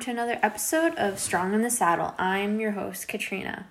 [0.00, 2.14] to another episode of Strong in the Saddle.
[2.16, 3.66] I'm your host, Katrina.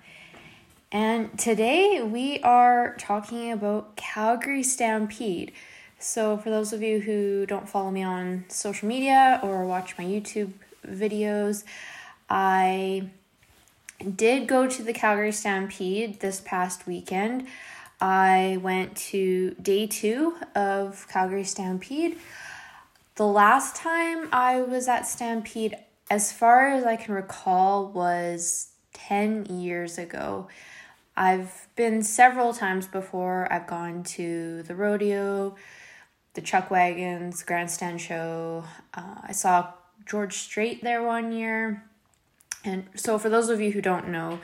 [0.92, 5.50] And today we are talking about Calgary Stampede.
[5.98, 10.04] So, for those of you who don't follow me on social media or watch my
[10.04, 10.52] YouTube
[10.86, 11.64] videos,
[12.28, 13.08] I
[14.14, 17.48] did go to the Calgary Stampede this past weekend.
[18.00, 22.18] I went to day two of Calgary Stampede.
[23.16, 25.76] The last time I was at Stampede,
[26.10, 30.48] as far as I can recall, was 10 years ago.
[31.16, 33.50] I've been several times before.
[33.52, 35.54] I've gone to the rodeo,
[36.34, 38.64] the Chuck Wagons, Grandstand Show.
[38.92, 39.72] Uh, I saw
[40.04, 41.84] George Strait there one year.
[42.64, 44.40] And so, for those of you who don't know,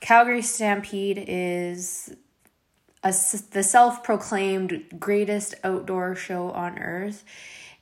[0.00, 2.14] Calgary Stampede is
[3.04, 3.14] a,
[3.50, 7.24] the self proclaimed greatest outdoor show on earth.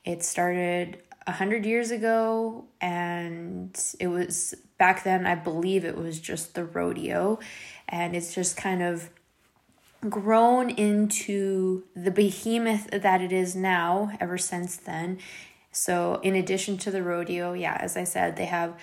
[0.04, 5.26] It started a hundred years ago, and it was back then.
[5.26, 7.38] I believe it was just the rodeo,
[7.88, 9.10] and it's just kind of
[10.08, 14.12] grown into the behemoth that it is now.
[14.20, 15.18] Ever since then,
[15.72, 18.78] so in addition to the rodeo, yeah, as I said, they have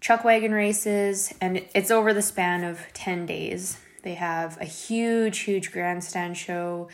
[0.00, 3.78] chuck wagon races, and it's over the span of ten days.
[4.02, 6.88] They have a huge, huge grandstand show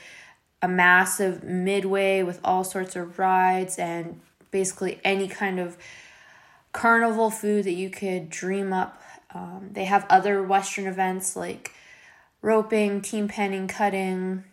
[0.63, 5.77] a massive midway with all sorts of rides and basically any kind of
[6.73, 9.03] carnival food that you could dream up.
[9.35, 11.73] Um, they have other Western events like
[12.43, 14.45] roping, team penning, cutting.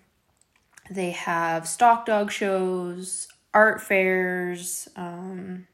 [0.89, 5.67] They have stock dog shows, art fairs, um,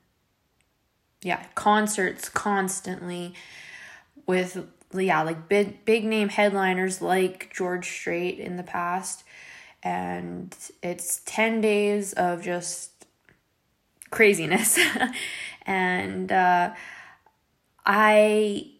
[1.22, 3.34] yeah, concerts constantly
[4.26, 9.24] with yeah, like big big name headliners like George Strait in the past
[9.84, 12.99] and it's 10 days of just
[14.10, 14.80] craziness
[15.66, 16.74] and uh,
[17.86, 18.72] i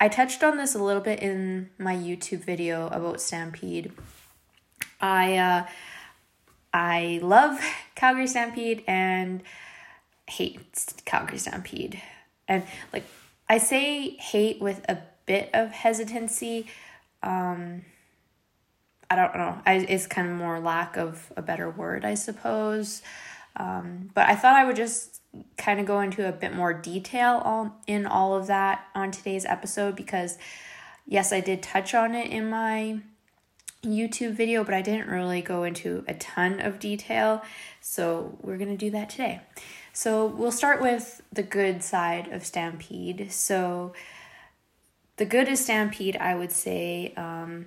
[0.00, 3.92] i touched on this a little bit in my youtube video about stampede
[5.00, 5.66] i uh,
[6.72, 7.60] i love
[7.94, 9.42] calgary stampede and
[10.26, 12.00] hate calgary stampede
[12.48, 13.04] and like
[13.48, 16.66] i say hate with a bit of hesitancy
[17.22, 17.82] um
[19.10, 19.58] I don't know.
[19.66, 23.02] I, it's kind of more lack of a better word, I suppose.
[23.56, 25.20] Um, but I thought I would just
[25.56, 29.44] kind of go into a bit more detail all, in all of that on today's
[29.44, 30.38] episode because,
[31.06, 33.00] yes, I did touch on it in my
[33.82, 37.42] YouTube video, but I didn't really go into a ton of detail.
[37.80, 39.40] So we're going to do that today.
[39.92, 43.30] So we'll start with the good side of Stampede.
[43.30, 43.92] So
[45.16, 47.12] the good is Stampede, I would say.
[47.16, 47.66] Um,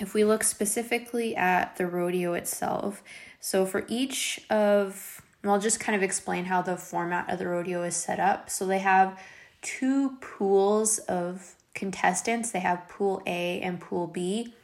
[0.00, 3.02] if we look specifically at the rodeo itself,
[3.40, 7.82] so for each of, I'll just kind of explain how the format of the rodeo
[7.82, 8.50] is set up.
[8.50, 9.20] So they have
[9.62, 12.50] two pools of contestants.
[12.50, 14.54] They have Pool A and Pool B.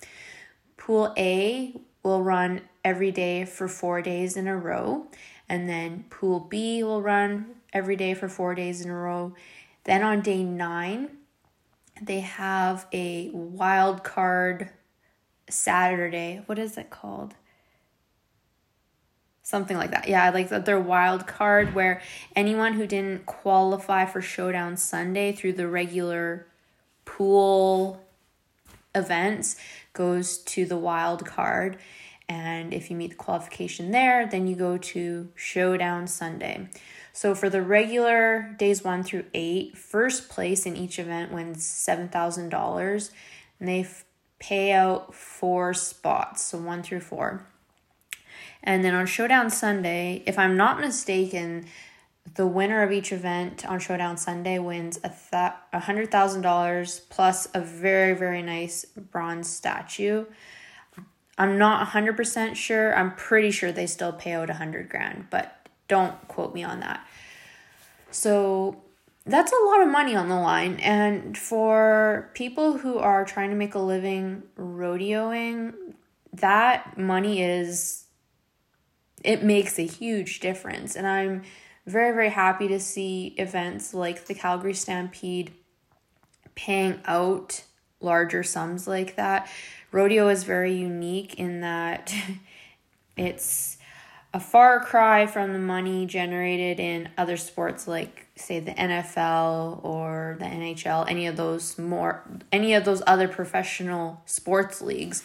[0.77, 5.07] Pool A will run every day for four days in a row,
[5.49, 9.35] and then Pool B will run every day for four days in a row.
[9.85, 11.11] Then on day nine,
[12.01, 14.71] they have a wild card
[15.53, 16.43] Saturday.
[16.47, 17.35] What is it called?
[19.43, 20.09] Something like that.
[20.09, 22.01] Yeah, like their wild card where
[22.37, 26.47] anyone who didn't qualify for Showdown Sunday through the regular
[27.05, 28.01] pool
[28.95, 29.57] events
[29.93, 31.79] goes to the wild card.
[32.29, 36.69] And if you meet the qualification there, then you go to Showdown Sunday.
[37.13, 43.11] So for the regular days one through eight, first place in each event wins $7,000.
[43.59, 43.85] And they
[44.41, 47.47] pay out four spots, so one through four.
[48.63, 51.67] And then on Showdown Sunday, if I'm not mistaken,
[52.35, 58.15] the winner of each event on Showdown Sunday wins a th- $100,000 plus a very,
[58.15, 60.27] very nice bronze statue.
[61.39, 62.95] I'm not 100% sure.
[62.95, 67.07] I'm pretty sure they still pay out 100 grand, but don't quote me on that.
[68.11, 68.83] So
[69.27, 70.77] that's a lot of money on the line.
[70.81, 75.75] And for people who are trying to make a living rodeoing,
[76.33, 78.05] that money is,
[79.23, 80.97] it makes a huge difference.
[80.97, 81.43] And I'm
[81.87, 85.53] very, very happy to see events like the Calgary Stampede
[86.55, 87.65] paying out
[88.01, 89.51] larger sums like that.
[89.93, 92.15] Rodeo is very unique in that
[93.17, 93.77] it's
[94.33, 100.37] a far cry from the money generated in other sports like say the NFL or
[100.39, 102.23] the NHL, any of those more
[102.53, 105.23] any of those other professional sports leagues.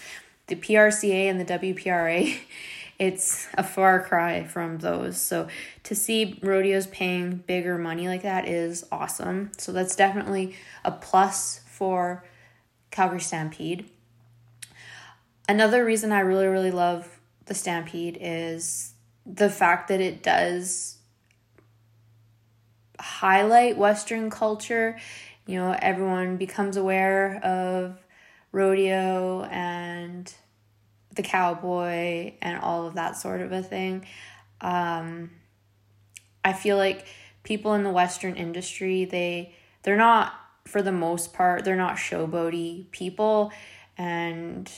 [0.47, 2.37] The PRCA and the WPRA
[2.97, 5.19] it's a far cry from those.
[5.19, 5.47] So
[5.83, 9.51] to see rodeos paying bigger money like that is awesome.
[9.57, 12.23] So that's definitely a plus for
[12.91, 13.89] Calgary Stampede.
[15.47, 18.93] Another reason I really, really love the Stampede is
[19.25, 20.94] the fact that it does
[23.05, 24.97] highlight Western culture.
[25.45, 28.03] You know, everyone becomes aware of
[28.51, 30.33] rodeo and
[31.13, 34.07] the cowboy and all of that sort of a thing.
[34.59, 35.29] Um,
[36.43, 37.05] I feel like
[37.43, 39.53] people in the Western industry, they
[39.83, 40.33] they're not
[40.65, 43.51] for the most part, they're not showboaty people
[43.99, 44.69] and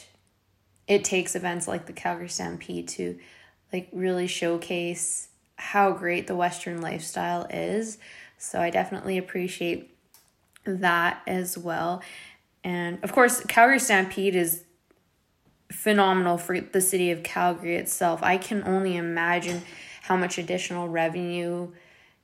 [0.86, 3.18] it takes events like the Calgary Stampede to
[3.72, 7.98] like really showcase how great the Western lifestyle is.
[8.38, 9.94] So I definitely appreciate
[10.66, 12.02] that as well.
[12.64, 14.64] And of course, Calgary Stampede is
[15.72, 18.24] phenomenal for the city of Calgary itself.
[18.24, 19.64] I can only imagine
[20.04, 21.72] how much additional revenue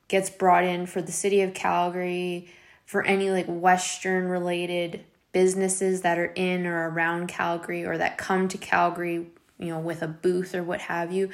[0.07, 2.47] gets brought in for the city of Calgary,
[2.85, 8.47] for any like Western related businesses that are in or around Calgary or that come
[8.47, 9.27] to Calgary,
[9.57, 11.29] you know, with a booth or what have you.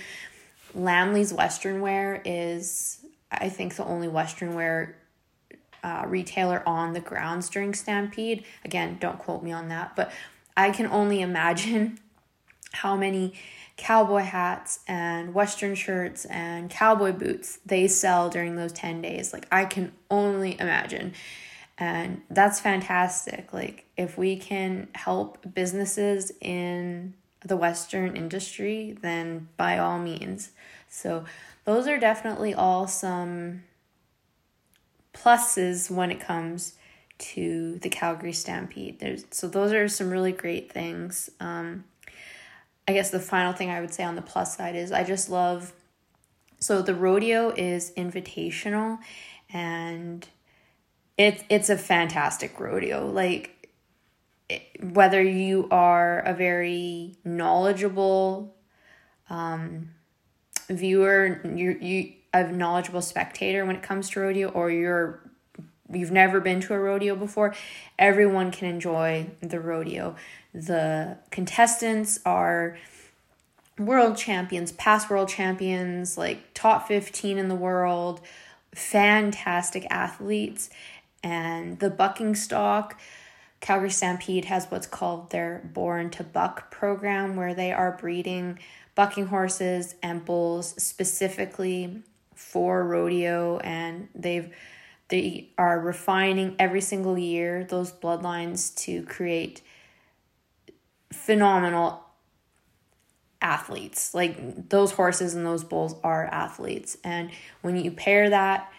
[0.73, 2.99] Lammle's Western Wear is,
[3.31, 4.97] I think, the only Western Wear
[5.83, 8.43] uh, retailer on the grounds during Stampede.
[8.65, 10.11] Again, don't quote me on that, but
[10.55, 11.99] I can only imagine
[12.71, 13.33] how many
[13.77, 19.31] cowboy hats and western shirts and cowboy boots they sell during those 10 days.
[19.31, 21.13] Like, I can only imagine.
[21.77, 23.53] And that's fantastic.
[23.53, 30.51] Like, if we can help businesses in the Western industry, then by all means.
[30.87, 31.25] So,
[31.65, 33.63] those are definitely all some
[35.13, 36.73] pluses when it comes
[37.19, 38.99] to the Calgary Stampede.
[38.99, 41.29] There's so those are some really great things.
[41.39, 41.83] Um,
[42.87, 45.29] I guess the final thing I would say on the plus side is I just
[45.29, 45.73] love
[46.59, 48.99] so the rodeo is invitational
[49.51, 50.27] and
[51.17, 53.05] it's it's a fantastic rodeo.
[53.05, 53.58] Like
[54.81, 58.55] whether you are a very knowledgeable
[59.29, 59.89] um,
[60.69, 65.21] viewer, you you a knowledgeable spectator when it comes to rodeo, or you're
[65.91, 67.55] you've never been to a rodeo before,
[67.97, 70.15] everyone can enjoy the rodeo.
[70.53, 72.77] The contestants are
[73.77, 78.21] world champions, past world champions, like top 15 in the world,
[78.73, 80.69] fantastic athletes.
[81.23, 82.99] And the bucking stock,
[83.59, 88.59] Calgary Stampede has what's called their Born to Buck program, where they are breeding
[88.95, 92.01] bucking horses and bulls specifically
[92.35, 94.53] for rodeo, and they've
[95.09, 99.61] they are refining every single year those bloodlines to create
[101.11, 102.03] phenomenal
[103.41, 104.13] athletes.
[104.13, 106.97] Like those horses and those bulls are athletes.
[107.03, 108.71] And when you pair that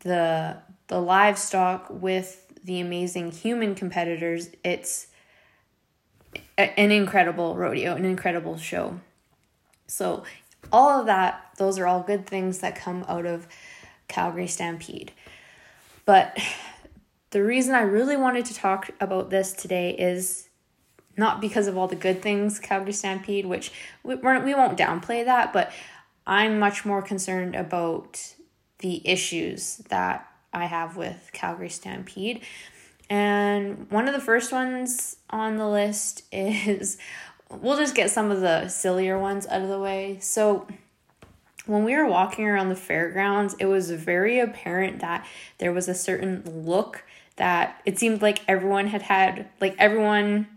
[0.00, 0.56] the
[0.88, 5.06] the livestock with the amazing human competitors, it's
[6.58, 9.00] an incredible rodeo, an incredible show.
[9.86, 10.24] So
[10.70, 13.48] all of that, those are all good things that come out of
[14.06, 15.12] Calgary Stampede.
[16.04, 16.38] But
[17.30, 20.50] the reason I really wanted to talk about this today is
[21.16, 23.72] not because of all the good things Calgary Stampede, which
[24.02, 25.72] we, we won't downplay that, but
[26.26, 28.34] I'm much more concerned about
[28.80, 32.42] the issues that I have with Calgary Stampede.
[33.10, 36.98] And one of the first ones on the list is
[37.50, 40.18] we'll just get some of the sillier ones out of the way.
[40.20, 40.66] So,
[41.66, 45.26] when we were walking around the fairgrounds, it was very apparent that
[45.58, 47.04] there was a certain look
[47.36, 50.48] that it seemed like everyone had had, like everyone,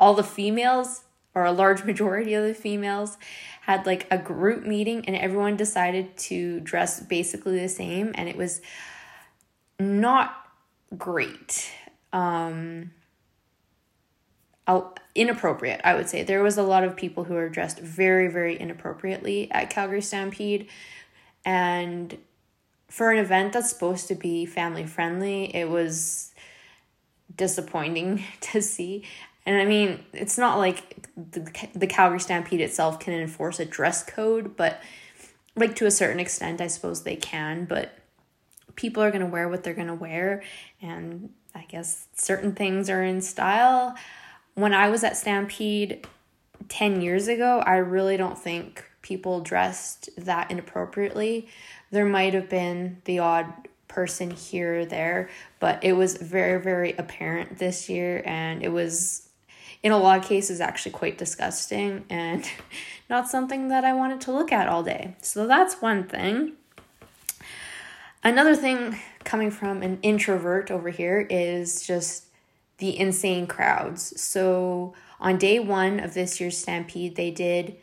[0.00, 1.02] all the females,
[1.32, 3.18] or a large majority of the females,
[3.62, 8.36] had like a group meeting and everyone decided to dress basically the same, and it
[8.36, 8.60] was
[9.82, 10.36] not
[10.96, 11.70] great.
[12.12, 12.90] Um,
[15.14, 16.22] inappropriate, I would say.
[16.22, 20.68] There was a lot of people who were dressed very, very inappropriately at Calgary Stampede.
[21.44, 22.16] And
[22.88, 26.32] for an event that's supposed to be family friendly, it was
[27.36, 29.04] disappointing to see.
[29.44, 34.04] And I mean, it's not like the, the Calgary Stampede itself can enforce a dress
[34.04, 34.80] code, but
[35.56, 37.64] like to a certain extent, I suppose they can.
[37.64, 37.98] But
[38.76, 40.42] people are going to wear what they're going to wear.
[40.80, 43.96] And I guess certain things are in style
[44.54, 46.06] when I was at Stampede
[46.68, 51.48] 10 years ago, I really don't think people dressed that inappropriately.
[51.90, 53.46] There might have been the odd
[53.88, 58.22] person here or there, but it was very, very apparent this year.
[58.24, 59.28] And it was,
[59.82, 62.48] in a lot of cases actually quite disgusting and
[63.10, 65.16] not something that I wanted to look at all day.
[65.22, 66.52] So that's one thing.
[68.24, 72.26] Another thing coming from an introvert over here is just
[72.78, 74.20] the insane crowds.
[74.20, 77.76] So on day one of this year's Stampede, they did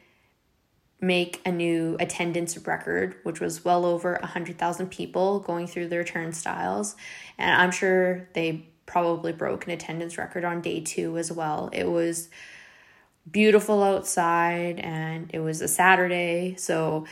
[1.01, 6.95] make a new attendance record, which was well over 100,000 people going through their turnstiles.
[7.37, 11.69] And I'm sure they probably broke an attendance record on day two as well.
[11.71, 12.29] It was
[13.29, 16.55] beautiful outside and it was a Saturday.
[16.57, 17.05] So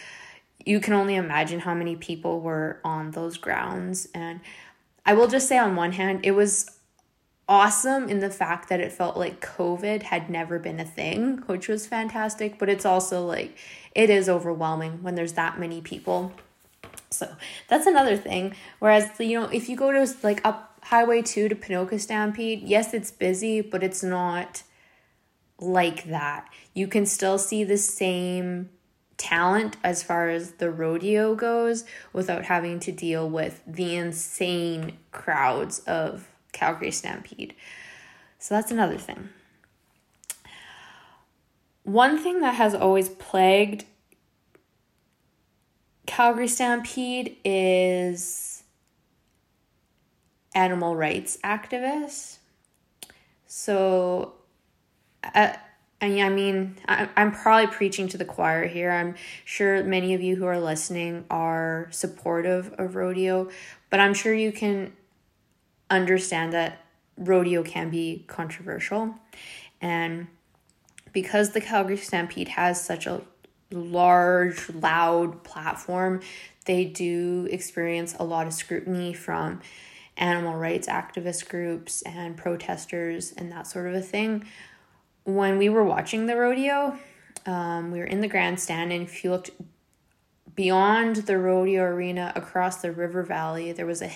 [0.65, 4.07] you can only imagine how many people were on those grounds.
[4.13, 4.41] And
[5.05, 6.69] I will just say, on one hand, it was
[7.49, 11.67] awesome in the fact that it felt like COVID had never been a thing, which
[11.67, 13.57] was fantastic, but it's also like
[13.95, 16.33] it is overwhelming when there's that many people.
[17.09, 17.35] So
[17.69, 18.53] that's another thing.
[18.79, 22.93] Whereas, you know, if you go to like up Highway 2 to Ponoka Stampede, yes,
[22.93, 24.63] it's busy, but it's not
[25.59, 26.49] like that.
[26.73, 28.69] You can still see the same
[29.17, 35.79] talent as far as the rodeo goes without having to deal with the insane crowds
[35.79, 37.55] of Calgary Stampede.
[38.39, 39.29] So that's another thing.
[41.83, 43.85] One thing that has always plagued
[46.05, 48.63] Calgary Stampede is
[50.55, 52.37] animal rights activists.
[53.45, 54.33] So,
[55.35, 55.53] uh,
[56.01, 58.91] uh, I mean, I'm probably preaching to the choir here.
[58.91, 63.49] I'm sure many of you who are listening are supportive of rodeo,
[63.89, 64.93] but I'm sure you can
[65.89, 66.85] understand that
[67.17, 69.15] rodeo can be controversial.
[69.81, 70.27] And
[71.13, 73.21] because the Calgary Stampede has such a
[73.71, 76.21] large, loud platform,
[76.65, 79.61] they do experience a lot of scrutiny from
[80.15, 84.43] animal rights activist groups and protesters and that sort of a thing
[85.27, 86.97] when we were watching the rodeo,
[87.45, 89.51] um, we were in the grandstand, and if you looked
[90.55, 94.11] beyond the rodeo arena across the river valley, there was a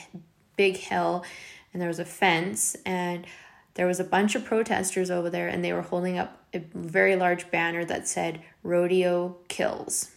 [0.56, 1.26] big hill
[1.74, 3.26] and there was a fence, and
[3.74, 7.18] there was a bunch of protesters over there, and they were holding up a very
[7.18, 10.12] large banner that said, Rodeo Kills.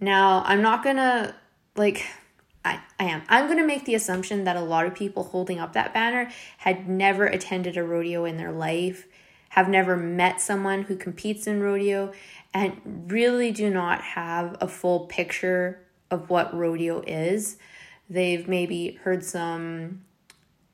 [0.00, 1.34] Now, I'm not gonna
[1.76, 2.04] like
[2.64, 3.22] I, I am.
[3.28, 6.30] I'm going to make the assumption that a lot of people holding up that banner
[6.58, 9.06] had never attended a rodeo in their life
[9.52, 12.10] have never met someone who competes in rodeo,
[12.54, 15.78] and really do not have a full picture
[16.10, 17.58] of what rodeo is.
[18.08, 20.06] They've maybe heard some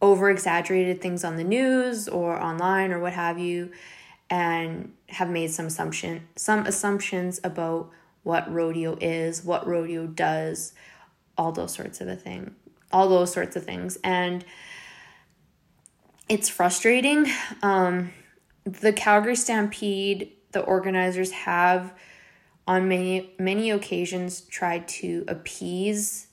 [0.01, 3.73] over exaggerated things on the news or online or what have you
[4.31, 7.91] and have made some assumption some assumptions about
[8.23, 10.73] what rodeo is, what rodeo does,
[11.39, 12.55] all those sorts of a thing.
[12.93, 13.97] All those sorts of things.
[14.03, 14.45] And
[16.29, 17.27] it's frustrating.
[17.63, 18.13] Um,
[18.65, 21.95] the Calgary Stampede, the organizers have
[22.67, 26.27] on many many occasions tried to appease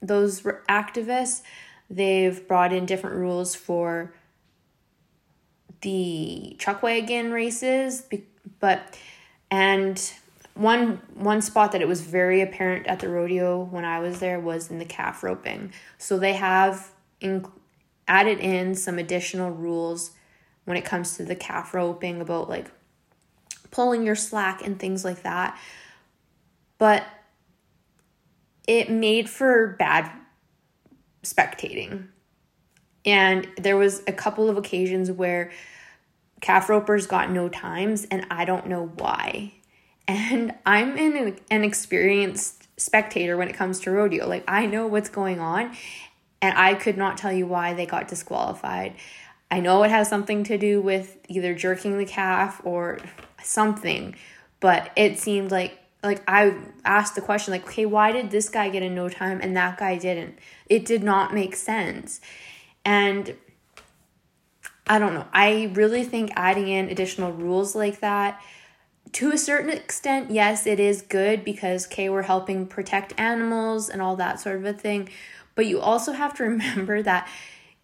[0.00, 1.42] those activists.
[1.90, 4.14] They've brought in different rules for
[5.82, 8.08] the chuck wagon races,
[8.60, 8.98] but
[9.50, 10.12] and
[10.54, 14.38] one one spot that it was very apparent at the rodeo when I was there
[14.38, 15.72] was in the calf roping.
[15.98, 17.44] So they have in,
[18.06, 20.12] added in some additional rules
[20.64, 22.70] when it comes to the calf roping about like
[23.70, 25.58] pulling your slack and things like that.
[26.78, 27.04] But
[28.66, 30.10] it made for bad
[31.24, 32.08] spectating.
[33.04, 35.50] And there was a couple of occasions where
[36.40, 39.52] calf ropers got no times and I don't know why.
[40.06, 44.28] And I'm an, an experienced spectator when it comes to rodeo.
[44.28, 45.74] Like I know what's going on
[46.42, 48.94] and I could not tell you why they got disqualified.
[49.50, 52.98] I know it has something to do with either jerking the calf or
[53.42, 54.16] something,
[54.60, 58.68] but it seemed like like I asked the question like, okay, why did this guy
[58.68, 60.38] get in no time and that guy didn't?
[60.68, 62.20] It did not make sense.
[62.84, 63.34] And
[64.86, 65.26] I don't know.
[65.32, 68.42] I really think adding in additional rules like that
[69.14, 74.02] to a certain extent, yes, it is good because okay, we're helping protect animals and
[74.02, 75.08] all that sort of a thing.
[75.54, 77.28] But you also have to remember that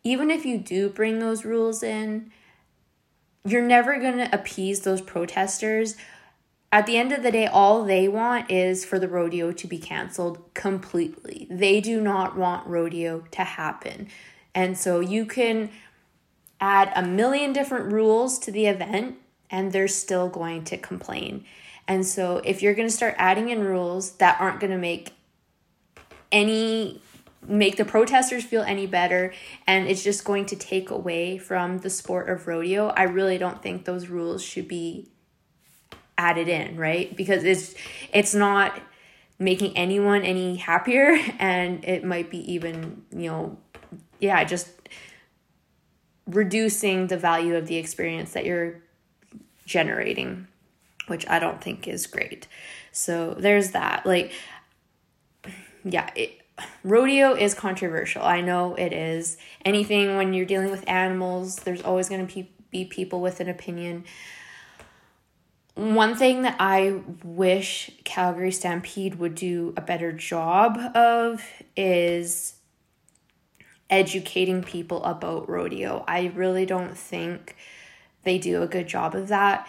[0.02, 2.32] even if you do bring those rules in,
[3.44, 5.96] you're never going to appease those protesters.
[6.72, 9.78] At the end of the day, all they want is for the rodeo to be
[9.78, 11.46] canceled completely.
[11.48, 14.08] They do not want rodeo to happen.
[14.54, 15.70] And so you can
[16.60, 19.16] add a million different rules to the event
[19.50, 21.44] and they're still going to complain.
[21.88, 25.12] And so if you're going to start adding in rules that aren't going to make
[26.30, 27.02] any
[27.48, 29.32] make the protesters feel any better
[29.66, 33.62] and it's just going to take away from the sport of rodeo, I really don't
[33.62, 35.10] think those rules should be
[36.18, 37.16] added in, right?
[37.16, 37.74] Because it's
[38.12, 38.78] it's not
[39.38, 43.58] making anyone any happier and it might be even, you know,
[44.20, 44.68] yeah, just
[46.26, 48.82] reducing the value of the experience that you're
[49.70, 50.48] generating,
[51.06, 52.48] which I don't think is great.
[52.92, 54.04] So there's that.
[54.04, 54.32] Like
[55.84, 56.40] yeah, it,
[56.84, 58.22] rodeo is controversial.
[58.22, 59.36] I know it is.
[59.64, 64.04] Anything when you're dealing with animals, there's always going to be people with an opinion.
[65.74, 71.42] One thing that I wish Calgary Stampede would do a better job of
[71.76, 72.54] is
[73.88, 76.04] educating people about rodeo.
[76.06, 77.56] I really don't think
[78.22, 79.66] they do a good job of that.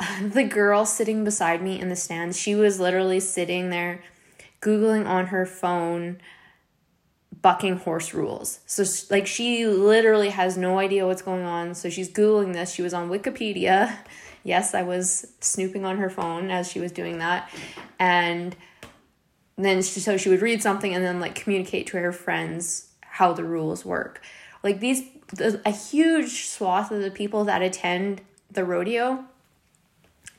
[0.22, 4.02] The girl sitting beside me in the stands, she was literally sitting there
[4.62, 6.20] Googling on her phone
[7.42, 8.60] bucking horse rules.
[8.66, 11.74] So, like, she literally has no idea what's going on.
[11.74, 12.72] So, she's Googling this.
[12.72, 13.96] She was on Wikipedia.
[14.42, 17.50] Yes, I was snooping on her phone as she was doing that.
[17.98, 18.56] And
[19.58, 23.34] then, she, so she would read something and then, like, communicate to her friends how
[23.34, 24.22] the rules work.
[24.62, 25.02] Like, these,
[25.38, 29.24] a huge swath of the people that attend the rodeo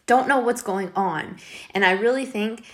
[0.05, 1.37] don't know what's going on.
[1.73, 2.65] And I really think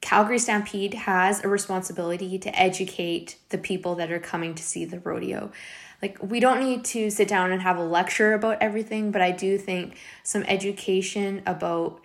[0.00, 5.00] Calgary Stampede has a responsibility to educate the people that are coming to see the
[5.00, 5.52] rodeo.
[6.00, 9.32] Like, we don't need to sit down and have a lecture about everything, but I
[9.32, 12.00] do think some education about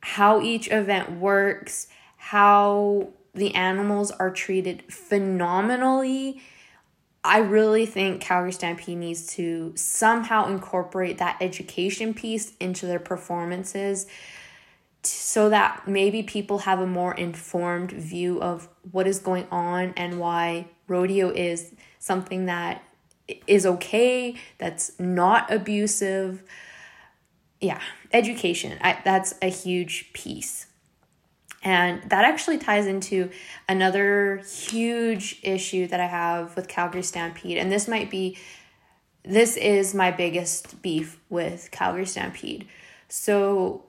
[0.00, 6.40] how each event works, how the animals are treated phenomenally.
[7.24, 14.06] I really think Calgary Stampede needs to somehow incorporate that education piece into their performances
[15.02, 20.20] so that maybe people have a more informed view of what is going on and
[20.20, 22.82] why rodeo is something that
[23.46, 26.42] is okay, that's not abusive.
[27.58, 27.80] Yeah,
[28.12, 28.78] education.
[28.82, 30.66] I, that's a huge piece.
[31.64, 33.30] And that actually ties into
[33.68, 37.56] another huge issue that I have with Calgary Stampede.
[37.56, 38.36] And this might be,
[39.24, 42.68] this is my biggest beef with Calgary Stampede.
[43.08, 43.84] So,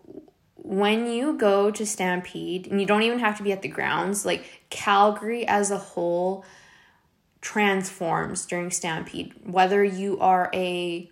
[0.56, 4.26] when you go to Stampede, and you don't even have to be at the grounds,
[4.26, 6.44] like Calgary as a whole
[7.42, 9.34] transforms during Stampede.
[9.44, 11.10] Whether you are a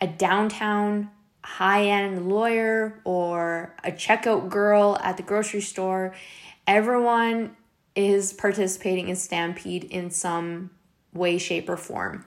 [0.00, 1.10] a downtown
[1.44, 6.14] high-end lawyer or a checkout girl at the grocery store,
[6.66, 7.54] everyone
[7.94, 10.70] is participating in Stampede in some
[11.12, 12.24] way, shape, or form.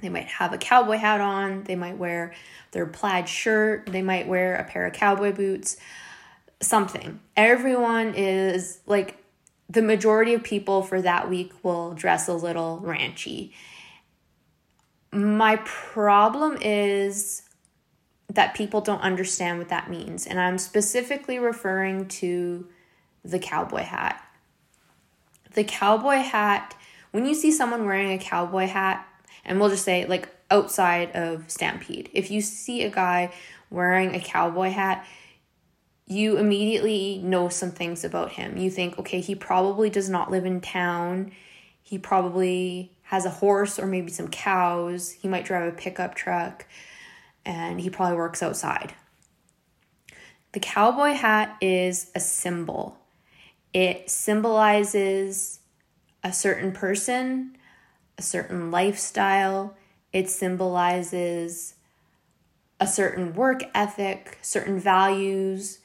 [0.00, 2.32] They might have a cowboy hat on, they might wear
[2.70, 5.76] their plaid shirt, they might wear a pair of cowboy boots
[6.60, 7.20] something.
[7.36, 9.18] Everyone is like
[9.68, 13.52] the majority of people for that week will dress a little ranchy.
[15.12, 17.42] My problem is
[18.32, 20.26] that people don't understand what that means.
[20.26, 22.66] And I'm specifically referring to
[23.24, 24.22] the cowboy hat.
[25.52, 26.76] The cowboy hat,
[27.12, 29.06] when you see someone wearing a cowboy hat,
[29.44, 33.32] and we'll just say like outside of Stampede, if you see a guy
[33.70, 35.06] wearing a cowboy hat,
[36.06, 38.58] you immediately know some things about him.
[38.58, 41.32] You think, okay, he probably does not live in town.
[41.82, 45.12] He probably has a horse or maybe some cows.
[45.12, 46.66] He might drive a pickup truck
[47.44, 48.94] and he probably works outside.
[50.52, 52.98] The cowboy hat is a symbol,
[53.72, 55.60] it symbolizes
[56.22, 57.56] a certain person,
[58.16, 59.76] a certain lifestyle,
[60.12, 61.74] it symbolizes
[62.80, 65.80] a certain work ethic, certain values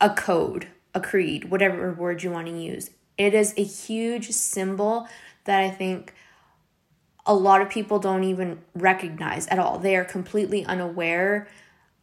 [0.00, 2.90] a code, a creed, whatever word you want to use.
[3.18, 5.06] It is a huge symbol
[5.44, 6.14] that I think
[7.26, 9.78] a lot of people don't even recognize at all.
[9.78, 11.48] They are completely unaware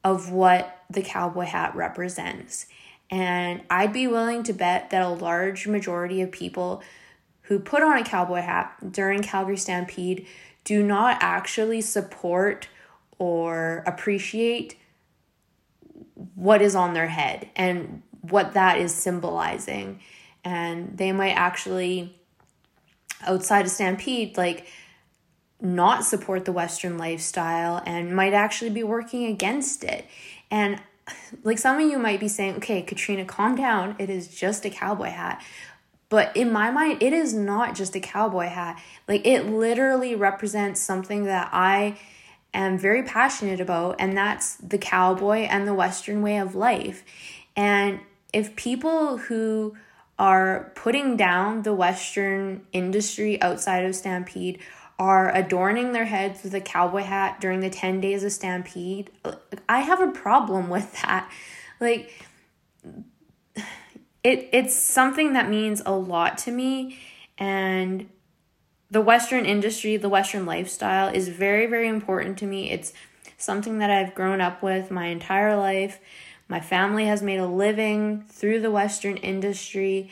[0.04, 2.68] of what the cowboy hat represents.
[3.10, 6.84] And I'd be willing to bet that a large majority of people
[7.44, 10.28] who put on a cowboy hat during Calgary Stampede
[10.64, 12.68] do not actually support
[13.18, 14.78] or appreciate
[16.36, 20.02] what is on their head and what that is symbolizing.
[20.44, 22.14] And they might actually,
[23.22, 24.68] outside of Stampede, like
[25.62, 30.06] not support the Western lifestyle and might actually be working against it.
[30.52, 30.82] And
[31.44, 33.96] like some of you might be saying, okay, Katrina, calm down.
[33.98, 35.44] It is just a cowboy hat.
[36.10, 38.82] But in my mind, it is not just a cowboy hat.
[39.08, 41.98] Like it literally represents something that I
[42.54, 47.04] am very passionate about, and that's the cowboy and the Western way of life.
[47.56, 48.00] And
[48.32, 49.76] if people who
[50.18, 54.60] are putting down the Western industry outside of Stampede,
[55.00, 59.12] are adorning their heads with a cowboy hat during the 10 days of Stampede.
[59.70, 61.32] I have a problem with that.
[61.80, 62.26] Like,
[64.24, 66.98] it, it's something that means a lot to me.
[67.38, 68.10] And
[68.90, 72.72] the Western industry, the Western lifestyle is very, very important to me.
[72.72, 72.94] It's
[73.38, 76.00] something that I've grown up with my entire life.
[76.48, 80.10] My family has made a living through the Western industry.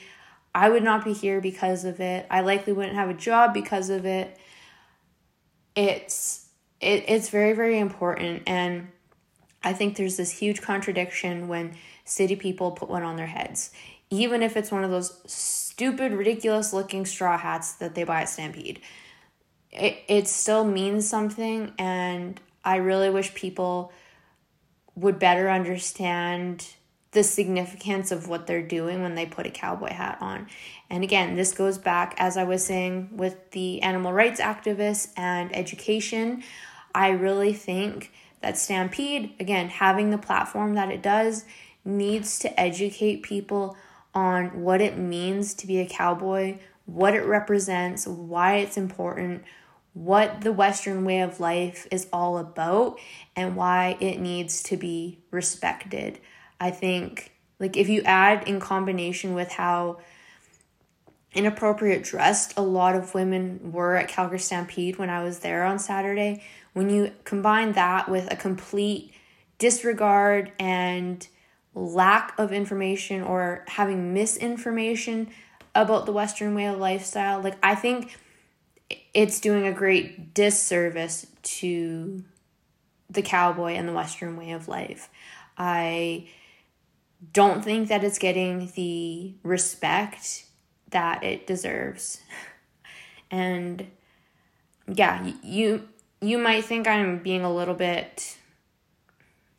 [0.54, 2.28] I would not be here because of it.
[2.30, 4.38] I likely wouldn't have a job because of it.
[5.76, 6.46] It's
[6.82, 8.44] it, it's very, very important.
[8.48, 8.90] And
[9.64, 13.72] I think there's this huge contradiction when city people put one on their heads.
[14.10, 18.30] Even if it's one of those stupid, ridiculous looking straw hats that they buy at
[18.30, 18.82] Stampede.
[19.72, 23.92] It, it still means something, and I really wish people
[24.96, 26.66] would better understand
[27.16, 30.48] the significance of what they're doing when they put a cowboy hat on.
[30.90, 35.56] And again, this goes back, as I was saying, with the animal rights activists and
[35.56, 36.44] education.
[36.94, 41.46] I really think that Stampede, again, having the platform that it does,
[41.84, 43.78] needs to educate people
[44.14, 49.44] on what it means to be a cowboy, what it represents, why it's important,
[49.94, 53.00] what the Western way of life is all about,
[53.36, 56.20] and why it needs to be respected.
[56.60, 60.00] I think, like, if you add in combination with how
[61.34, 65.80] inappropriate dressed a lot of women were at Calgary Stampede when I was there on
[65.80, 66.42] Saturday,
[66.74, 69.14] when you combine that with a complete
[69.58, 71.28] disregard and
[71.74, 75.30] lack of information or having misinformation
[75.74, 78.18] about the Western way of lifestyle, like, I think
[79.14, 82.24] it's doing a great disservice to
[83.10, 85.10] the cowboy and the Western way of life.
[85.58, 86.28] I
[87.34, 90.46] don't think that it's getting the respect
[90.90, 92.22] that it deserves.
[93.32, 93.88] And
[94.88, 95.90] yeah, you
[96.22, 98.38] you might think I'm being a little bit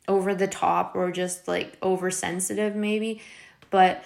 [0.07, 3.21] over the top or just like oversensitive maybe,
[3.69, 4.03] but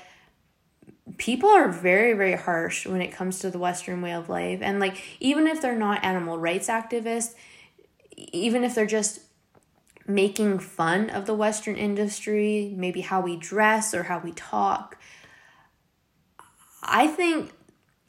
[1.18, 4.80] people are very very harsh when it comes to the western way of life and
[4.80, 7.34] like even if they're not animal rights activists
[8.16, 9.20] even if they're just
[10.14, 14.98] making fun of the western industry maybe how we dress or how we talk.
[16.84, 17.52] I think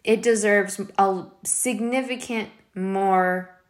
[0.04, 3.60] it deserves a significant more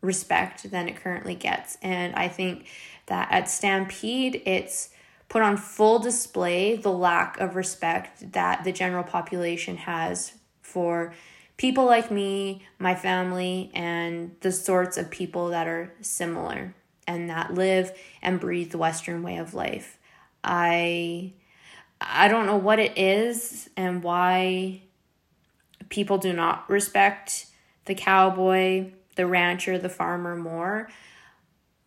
[0.00, 1.78] respect than it currently gets.
[1.80, 2.66] And i think
[3.06, 4.90] that at stampede it's
[5.28, 11.14] put on full display the lack of respect that the general population has for
[11.56, 16.74] people like me, my family, and the sorts of people that are similar
[17.12, 19.98] and that live and breathe the Western way of life.
[20.42, 21.32] I
[22.00, 24.82] I don't know what it is and why
[25.88, 27.46] people do not respect
[27.84, 30.88] the cowboy, the rancher, the farmer more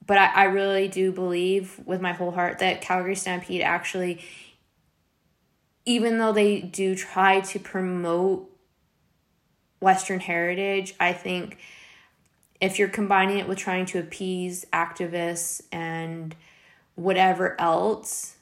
[0.05, 4.21] but I, I really do believe with my whole heart that Calgary Stampede actually,
[5.85, 8.49] even though they do try to promote
[9.79, 11.57] Western heritage, I think
[12.61, 16.35] if you're combining it with trying to appease activists and
[16.95, 18.35] whatever else,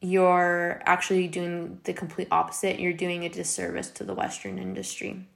[0.00, 2.78] you're actually doing the complete opposite.
[2.78, 5.26] You're doing a disservice to the Western industry.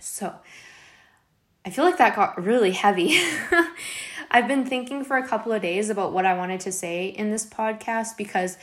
[0.00, 0.34] So
[1.64, 3.18] I feel like that got really heavy.
[4.30, 7.30] I've been thinking for a couple of days about what I wanted to say in
[7.30, 8.58] this podcast because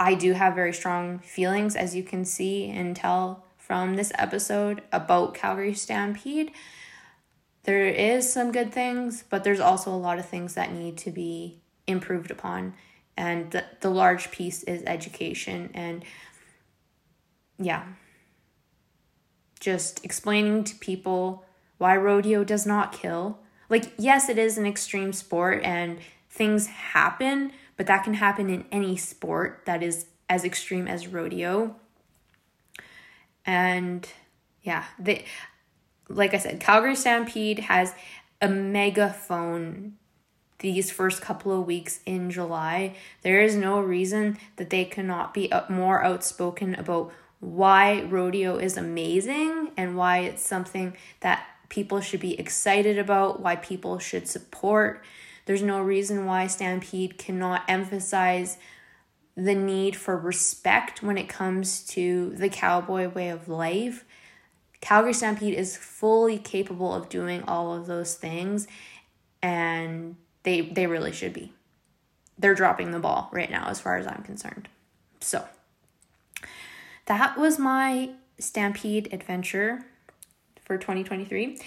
[0.00, 4.82] I do have very strong feelings, as you can see and tell from this episode,
[4.92, 6.52] about Calgary Stampede.
[7.64, 11.10] There is some good things, but there's also a lot of things that need to
[11.10, 12.74] be improved upon.
[13.16, 15.70] And the, the large piece is education.
[15.74, 16.04] And
[17.58, 17.84] yeah,
[19.60, 21.44] just explaining to people
[21.78, 25.98] why rodeo does not kill like, yes, it is an extreme sport and
[26.30, 31.76] things happen, but that can happen in any sport that is as extreme as rodeo.
[33.46, 34.08] And
[34.62, 35.24] yeah, they
[36.08, 37.94] like I said, Calgary Stampede has
[38.40, 39.96] a megaphone
[40.58, 42.94] these first couple of weeks in July.
[43.22, 49.72] There is no reason that they cannot be more outspoken about why rodeo is amazing
[49.76, 55.04] and why it's something that people should be excited about, why people should support.
[55.46, 58.56] There's no reason why Stampede cannot emphasize
[59.36, 64.04] the need for respect when it comes to the cowboy way of life.
[64.84, 68.68] Calgary Stampede is fully capable of doing all of those things
[69.42, 71.54] and they they really should be.
[72.38, 74.68] They're dropping the ball right now as far as I'm concerned.
[75.20, 75.48] So,
[77.06, 79.86] that was my Stampede adventure
[80.66, 81.58] for 2023.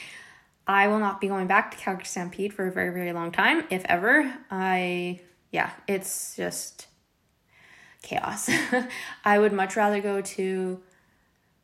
[0.67, 3.63] I will not be going back to Calgary Stampede for a very, very long time,
[3.71, 4.31] if ever.
[4.51, 6.85] I, yeah, it's just
[8.03, 8.47] chaos.
[9.25, 10.83] I would much rather go to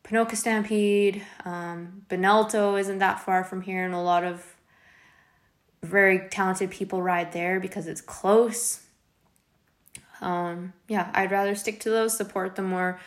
[0.03, 1.21] Ponoka Stampede.
[1.45, 4.55] Um, Benalto isn't that far from here, and a lot of
[5.81, 8.81] very talented people ride there because it's close.
[10.21, 12.99] Um, yeah, I'd rather stick to those, support the more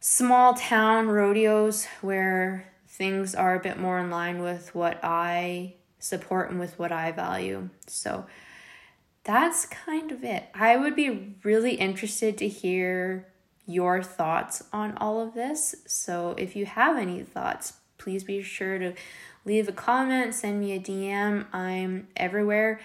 [0.00, 6.50] small town rodeos where things are a bit more in line with what I support
[6.50, 7.70] and with what I value.
[7.86, 8.26] So
[9.24, 10.44] that's kind of it.
[10.54, 13.31] I would be really interested to hear
[13.66, 15.74] your thoughts on all of this.
[15.86, 18.94] So if you have any thoughts, please be sure to
[19.44, 21.46] leave a comment, send me a DM.
[21.52, 22.80] I'm everywhere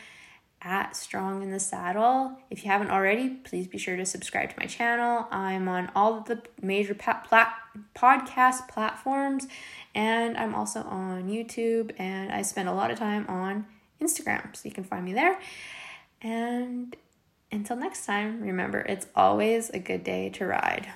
[0.62, 2.38] at Strong in the Saddle.
[2.50, 5.28] If you haven't already, please be sure to subscribe to my channel.
[5.32, 7.28] I'm on all the major plat-
[7.96, 9.48] podcast platforms
[9.94, 13.66] and I'm also on YouTube and I spend a lot of time on
[14.02, 15.40] Instagram, so you can find me there.
[16.22, 16.96] And
[17.58, 20.88] until next time, remember it's always a good day to ride.